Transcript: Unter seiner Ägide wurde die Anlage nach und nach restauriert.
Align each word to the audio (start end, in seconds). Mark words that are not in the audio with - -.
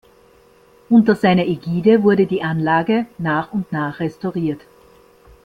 Unter 0.89 1.13
seiner 1.15 1.45
Ägide 1.45 2.01
wurde 2.01 2.25
die 2.25 2.41
Anlage 2.41 3.05
nach 3.19 3.53
und 3.53 3.71
nach 3.71 3.99
restauriert. 3.99 4.61